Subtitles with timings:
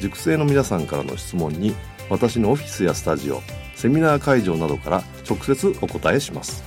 [0.00, 1.74] 塾生の皆さんからの質問に
[2.10, 3.40] 私のオフィスやスタジオ
[3.74, 6.62] セミナー会場などから直接お答えします。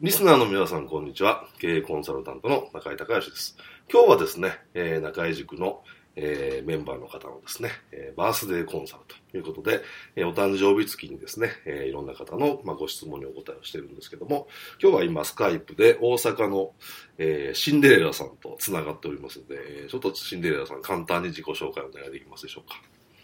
[0.00, 1.44] リスナーの皆さんこんにちは。
[1.58, 3.56] 経営コンサルタントの中井隆義です。
[3.92, 5.82] 今日はですね、えー、中井塾の
[6.20, 9.80] えー、メンバーの方のですね、えー、バースデーコンサルということで、
[10.16, 14.48] えー、お誕生日月にですね、えー、いろんな方の、まあ、ご質問にお答えをしてるんですけども、
[14.82, 16.72] 今日は今スカイプで大阪の、
[17.18, 22.80] えー、シンデレラさんとつながっておりますので、ちょっとシンデレラさん簡単に自己紹介をお願いできますでしょうか。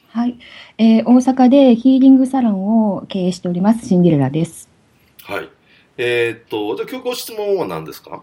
[0.09, 0.39] はい、
[0.78, 4.69] えー、大阪でヒーリングサロンを経営しておりますシンデレラです。
[5.25, 5.48] はい。
[5.97, 8.22] えー、っと、じゃあ今日ご質問は何ですか？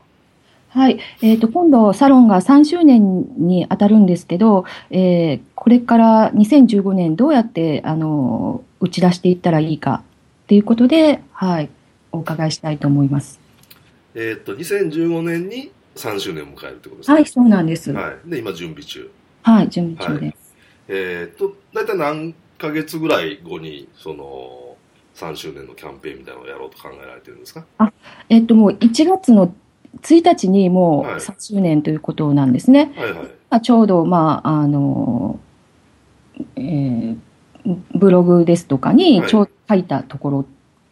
[0.73, 0.99] はい。
[1.21, 10.01] えっ、ー、と、今度、サロンが3周年に当たるんですけど、えー、これから2015年どうやって、あの、打ち出していったらいいか
[10.43, 11.69] っていうことで、はい、
[12.13, 13.41] お伺いしたいと思います。
[14.15, 17.15] えっ、ー、と、2015年に3周年を迎えるってことですね。
[17.15, 17.91] はい、そうなんです。
[17.91, 18.29] はい。
[18.29, 19.11] で、今準備中。
[19.43, 20.55] はい、準備中です。
[20.87, 24.77] はい、えっ、と、大体何ヶ月ぐらい後に、その、
[25.15, 27.65] 3周年のキャンペーンみたいなのをやろうと考えられてるんですか？
[27.77, 27.91] あ、
[28.29, 29.53] えっ、と、もう1月の
[30.01, 32.91] 1日にもう3周年ということなんですね。
[32.95, 33.23] はいはい。
[33.49, 35.39] まあ、ちょうど、まあ、あの、
[36.55, 37.17] えー、
[37.95, 40.45] ブログですとかにちょうど書いたところ、はい、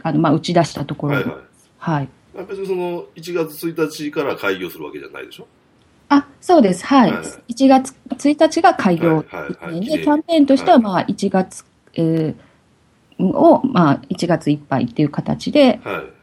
[0.03, 2.09] あのまあ、打ち出したところ、はい、はい。
[2.35, 5.47] はい、別にその1月1日から開業するわけじゃないでしょ？
[6.09, 16.18] あそうです、はい、はい、1月1日が開業、はいはい、でキャンペーンとしては、まあ、1月、えー、を、まあ、1月いっぱいっていう形で、はい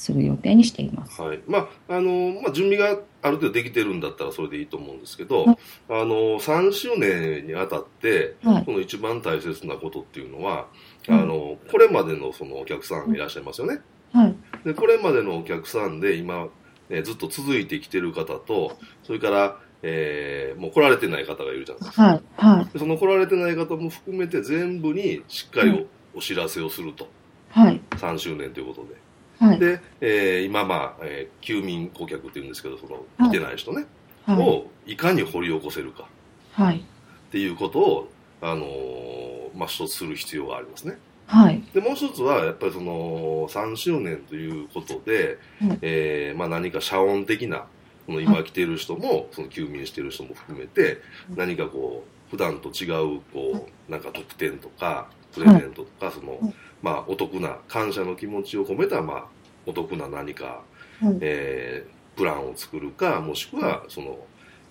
[0.00, 1.20] する予定にしています。
[1.20, 1.42] はい。
[1.46, 5.56] まあ、あの、まあ、準備がある程度できてるんだったらそれでいいと思うんですけど、はい、
[5.90, 10.68] あの、3周年にあたって、はい、この一番大切なことっていうのは、
[11.06, 13.82] あの、これまでのそのお客さんいらっしゃいますよね。
[14.14, 14.34] はい。
[14.64, 16.48] で、これまでのお客さんで今、
[16.88, 22.02] ね、ずっと続いてきてる方と、それから、えー、もう来られてない方がいるじゃないですか。
[22.02, 22.22] はい。
[22.36, 22.78] はい。
[22.78, 27.06] その来られてない方も含めて全部にしっかりお,、お知らせをすると。
[27.50, 27.82] はい。
[27.90, 29.09] 3周年ということで。
[29.40, 33.86] はい、で、えー、今まあ、えー、休眠顧客っていうんですけどその来てない人ね、
[34.26, 36.06] はい、をいかに掘り起こせるか、
[36.52, 38.08] はい、っていうことを、
[38.42, 40.98] あのー、まあ、一つする必要がありますね。
[41.26, 47.66] はい、でもう一つはやっぱりその3周年ということで、はい、えー、まあ、何か謝恩的な
[48.06, 50.98] この今来ている人も、その休眠している人も含めて、
[51.36, 52.86] 何かこう普段と違
[53.16, 56.38] うこうなんか特典とかプレゼントとか、その
[56.82, 59.24] まあ、お得な感謝の気持ちを込めた、まあ、
[59.66, 60.62] お得な何か、
[61.00, 64.18] はい、えー、プランを作るかもしくはその、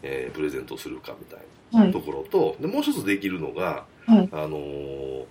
[0.01, 5.25] えー、プレゼントするかみたいなところと、はい、でもう一つできるのが、はい、あのー、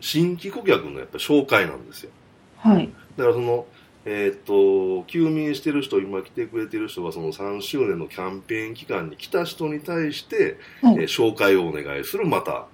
[0.00, 2.10] 新規顧客のやっぱ紹介なんですよ。
[2.56, 3.66] はい、だからその
[4.04, 12.66] えっ、と休眠してる人今来てくれてる人がその3周年のキャンペーン期間に来た人に対して、はい、えー、紹介をお願いするまた、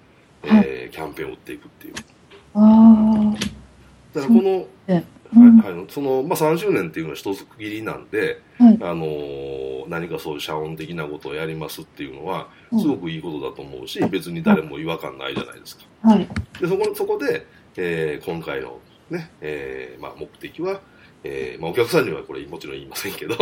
[0.46, 1.94] えー、キャンペーンを打っていくっていう。
[2.54, 3.34] あ
[4.14, 15.84] だからこの、はいはい、その、まあ、3周年っていうのは一つ区切りなんで、はい、あのー、何かそういう謝恩的なことをやりますっていうのは、すごくいいことだと思うし、別に誰も違和感ないじゃないですか。
[16.02, 16.28] はい、
[16.60, 18.78] でそこそこで、えー、今回の
[19.10, 20.80] ね、えーまあ、目的は、
[21.24, 23.34] えーまあ、お客さんにはこれもちろん言いませんけど、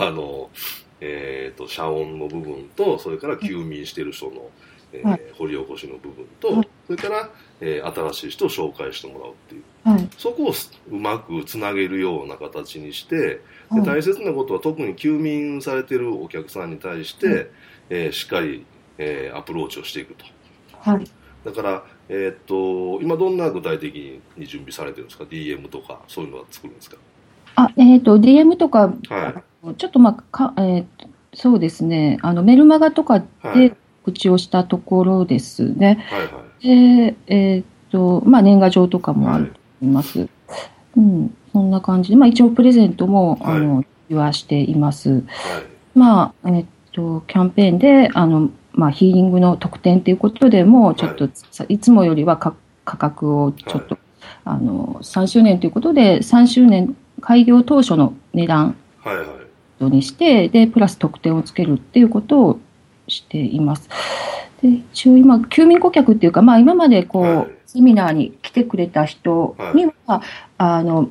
[0.00, 0.50] あの、
[1.00, 4.50] えーと、謝恩の部分と、それから休眠してる人の、
[4.92, 10.52] えー、掘り起こしの部分と、それから、えー、新しい人を紹介してもらうっていう、はい、そこを
[10.90, 13.40] うまくつなげるような形にして、
[13.72, 17.46] で大切なことは特に休眠されてるお客さんに対して、はい、
[17.90, 18.64] えー、しっかり、
[18.98, 20.24] えー、アプローチをしていくと。
[20.80, 21.04] はい、
[21.44, 26.96] だから、えー、っと今どんな具体的に準備されてるんですか？DM とかそういうのは作るんですか？
[27.56, 30.84] あ、えー、っと DM とか、はい、ちょっとまあか、えー、
[31.34, 32.18] そうですね。
[32.22, 33.20] あの、メルマガとか
[33.54, 36.04] で口をしたところですね。
[36.10, 39.52] はいはい、で、えー、っと、まあ、年賀状とかもあると
[39.82, 40.18] 思います。
[40.20, 40.28] はい、
[40.96, 45.10] うん、そんな感じで、まあ、一応プレゼントも、はい、あの、言わしています。
[45.10, 45.22] はい、
[45.94, 51.28] まあ、えー、っと、キャンペーンで、あの、まあ、ヒーリングの特典ということでも、ちょっと、
[51.68, 52.54] い、つもよりは価
[52.84, 53.98] 格をちょっと、
[54.44, 58.76] あの、3周年ということで、3周年開業当初の値段
[59.80, 62.60] にして、で、プラス特典をつけるっていうことを
[63.10, 63.88] しています。
[64.62, 70.22] で、一応今、休眠顧客っていうか、まあ今までこう、はい、セミナーに来てくれた人には、はい、
[70.58, 71.10] あの、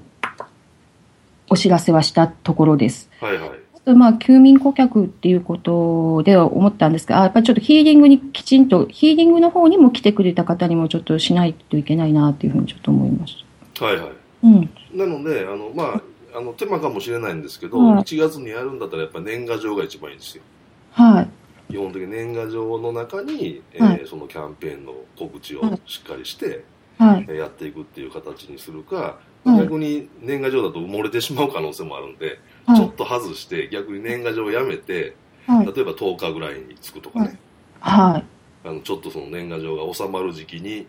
[1.50, 3.10] お知らせはしたところです。
[3.20, 3.50] はいはい。
[3.76, 13.44] あと、まあ、休眠顧客っていうことで思ったんですが、やっぱりちょっとヒーリングにきちんと、ヒーリングの方にも来てくれた方にもちょっとしないといけないなっていうふうにちょっと思いまし
[13.74, 13.86] た。
[13.86, 14.12] はいはい。
[14.44, 14.70] うん。
[14.94, 16.02] なので、あの、まあ、
[16.38, 20.44] あの手間かもしれないんですけど、はい、1月にやるんだったらやっぱ年賀状が一番いいんですよ。
[20.92, 21.30] はい。
[21.70, 26.66] 基本的に年賀状の中に、えー、そのキャンペーンの告知をしっかりして、
[26.98, 35.16] はい、えー、やっていくっていう形にするか、はい、逆に年賀状だと埋もれてしまう可能性もあるんで、はい、ちょっと外して逆に年賀状をやめて、
[35.48, 37.40] 例えば10日ぐらいに着くとかね、
[37.80, 40.88] はい、あのちょっとその年賀状が収まる時期に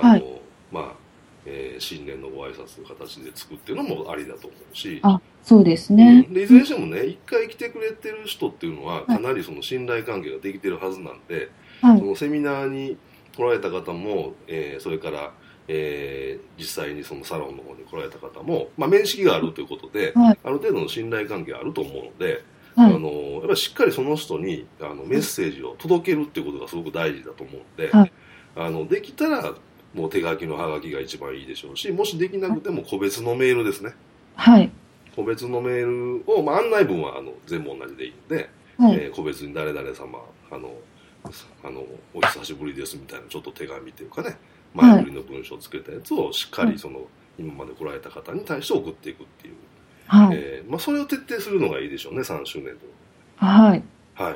[0.00, 0.40] あの、
[0.70, 1.09] まあ
[1.46, 5.00] えー、新年のご挨拶という形で作っていうのもありだと思うし。
[5.02, 11.50] あそうですね、うん、でいずれにしてもね一回来てくれてる人っていうのはかなりその信頼関係ができてるはずなんで、
[11.80, 12.98] はい、そのセミナーに
[13.34, 15.32] 来られた方も、えー、それから、
[15.66, 22.44] えー、実際にそのサロンの方に来られた方も、まあ、面識があるということで、はい、ある程度の信頼関係があると思うので、
[22.76, 28.12] はい、あのやっぱりしっかりその人にあのメッセージを届けるっていうことがすごく大事だと思うので、
[28.56, 29.54] あのできたら
[29.94, 33.94] もう手書きのハガキが一番いいでしょうしもしできなくても個別のメールですね。
[34.36, 34.70] はい。
[35.14, 40.20] 個別のメールを、まあ、案内文はあの全部同じでいいので、はい、えー、個別に誰々様
[40.50, 40.72] あの
[41.64, 41.84] あの
[42.14, 44.36] お久しぶりですみたいなちょっと手紙というかね
[44.72, 47.06] 前振りの文章をつけたやつをしっかりその、はい、
[47.40, 49.54] 今まで来られた方に対して送っていくっていう、
[50.06, 50.36] はい。
[50.36, 52.86] えーまあ、それを徹底するのがいいでしょうね3周年と。
[53.36, 53.82] はい、
[54.14, 54.34] はい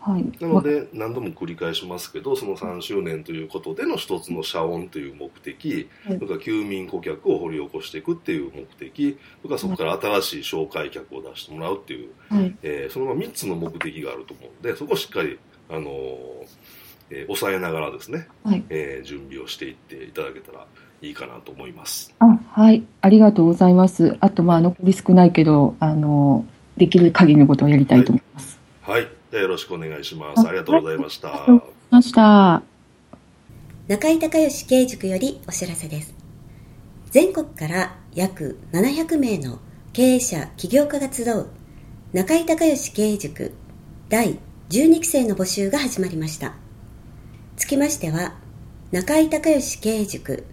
[0.00, 15.38] はい、なので何度も繰り返しますけどその3周年ということでの一つの謝恩という目的、はい、それから休眠顧客を掘り起こしていくっていう目的それからそこから新しい紹介客を出してもらうっていう、はい、えー、その3つの目的があると思うのでそこをしっかり、
[15.68, 20.66] あのーえー、抑えながらですね、はい、えー、準備をしていっていただけたら
[21.02, 22.14] いいかなと思います。
[22.20, 24.16] あはい、ありがとうございます。
[24.20, 26.46] あと、まあ、残り少ないけど、あの、
[26.76, 28.60] できる限りのことをやりたいと思います。
[28.82, 30.46] はい、はいよろしくお願いします。
[30.46, 31.46] ありがとうございました。
[31.90, 32.62] ました。
[33.88, 36.14] 中井隆義経塾よりお知らせです。
[37.10, 39.58] 全国から約700名の
[39.92, 41.46] 経営者、起業家が集う
[42.12, 43.52] 中井隆義経営塾
[44.08, 44.38] 第
[44.70, 46.54] 12期生の募集が始まりました。
[47.56, 48.34] つきましては、
[48.92, 50.44] 中井隆義経営塾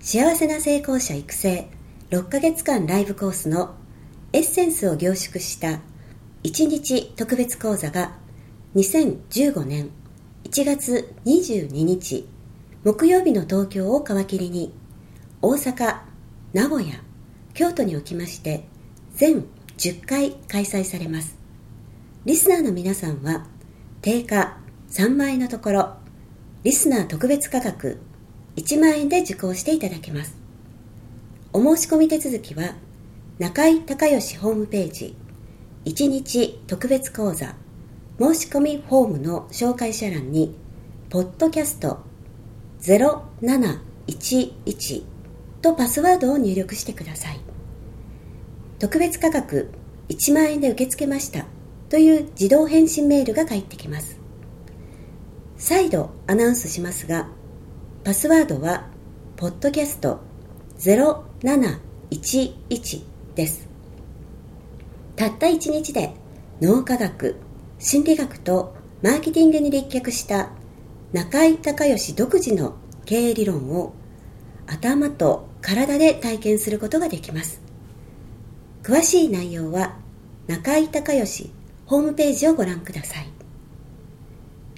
[0.00, 1.68] 幸せな成功者育成
[2.10, 3.74] 6ヶ月間ライブコースの
[4.32, 5.80] エッセンスを凝縮した
[6.46, 8.12] 1日特別講座が
[8.76, 9.90] 2015年
[10.44, 12.28] 1月22日
[12.84, 14.72] 木曜日の東京を皮切りに
[15.42, 16.02] 大阪、
[16.52, 17.02] 名古屋、
[17.52, 18.64] 京都におきまして
[19.16, 19.44] 全
[19.76, 21.36] 10回開催されます。
[22.24, 23.48] リスナーの皆さんは
[24.00, 24.58] 定価
[24.90, 25.94] 3万円のところ
[26.62, 27.98] リスナー特別価格
[28.54, 30.36] 1万円で受講していただけます。
[31.52, 32.76] お申し込み手続きは
[33.40, 35.16] 中井隆義ホームページ
[35.86, 37.54] 1日特別講座
[38.18, 40.52] 申し込みフォームの紹介者欄に
[41.10, 42.00] ポッドキャスト
[42.80, 45.04] 0711
[45.62, 47.38] とパスワードを入力してください。
[48.80, 49.70] 特別価格
[50.08, 51.46] 1万円で受け付けました
[51.88, 54.18] という自動返信メールが返ってきます。
[55.56, 57.28] 再度アナウンスしますが
[58.02, 58.88] パスワードは
[59.36, 60.18] ポッドキャスト
[60.80, 63.04] 0711
[63.36, 63.75] です。
[65.16, 66.14] たった1日で
[66.60, 67.36] 脳科学、
[67.78, 70.50] 心理学とマーケティングに立脚した
[71.12, 73.94] 中井隆義独自の経営理論を
[74.66, 77.62] 頭と体で体験することができます。
[78.82, 79.96] 詳しい内容は
[80.48, 81.50] 中井隆義
[81.86, 83.28] ホームページをご覧ください。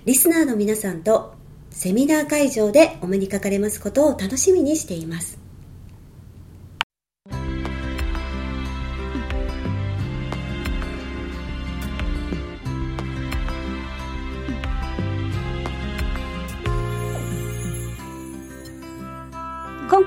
[0.05, 1.35] リスナーの皆さんと
[1.71, 5.48] セミナー会場でお目にかかれますことを楽しみにしています。